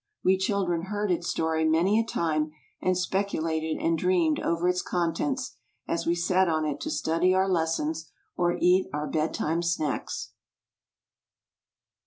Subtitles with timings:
[0.23, 2.49] We children heard its story many a time
[2.81, 7.47] and speculated and dreamed over its contents, as we sat on it to study our
[7.47, 10.31] lessons or eat our bed time snacks.